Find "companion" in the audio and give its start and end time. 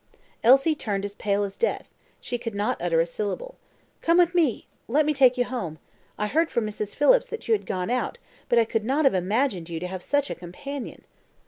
10.33-11.03